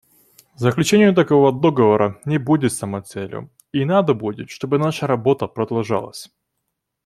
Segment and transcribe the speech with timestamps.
[0.55, 6.31] Заключение такого договора не будет самоцелью; и надо будет, чтобы наша работа продолжалась.